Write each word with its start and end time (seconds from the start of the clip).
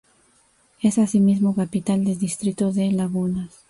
Es 0.81 0.97
asimismo 0.97 1.53
capital 1.53 2.03
del 2.05 2.17
distrito 2.17 2.73
de 2.73 2.91
Lagunas. 2.91 3.53